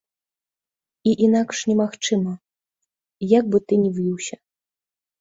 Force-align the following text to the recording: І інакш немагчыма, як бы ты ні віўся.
І 1.11 1.13
інакш 1.25 1.57
немагчыма, 1.73 2.33
як 3.37 3.45
бы 3.55 3.65
ты 3.69 3.73
ні 3.87 3.97
віўся. 4.03 4.37